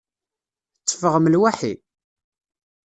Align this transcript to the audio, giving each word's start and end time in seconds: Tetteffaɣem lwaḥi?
Tetteffaɣem 0.73 1.29
lwaḥi? 1.33 1.73